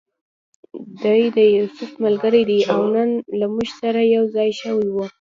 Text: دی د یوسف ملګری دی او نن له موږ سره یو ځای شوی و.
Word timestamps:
دی 1.03 1.21
د 1.37 1.39
یوسف 1.57 1.91
ملګری 2.05 2.43
دی 2.49 2.59
او 2.73 2.81
نن 2.93 3.09
له 3.39 3.45
موږ 3.53 3.67
سره 3.81 3.99
یو 4.15 4.23
ځای 4.35 4.49
شوی 4.61 4.87
و. 4.91 4.97